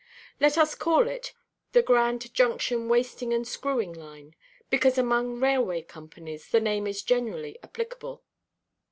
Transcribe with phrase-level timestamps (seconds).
[0.39, 1.31] Let us call it
[1.73, 4.35] the "Grand Junction Wasting and Screwing Line;"
[4.71, 8.23] because among railway companies the name is generally applicable.